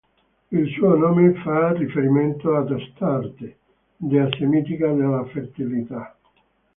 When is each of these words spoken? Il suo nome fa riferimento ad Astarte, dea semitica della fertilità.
Il 0.51 0.67
suo 0.71 0.97
nome 0.97 1.31
fa 1.43 1.73
riferimento 1.73 2.55
ad 2.55 2.71
Astarte, 2.71 3.57
dea 3.97 4.27
semitica 4.35 4.91
della 4.91 5.23
fertilità. 5.25 6.15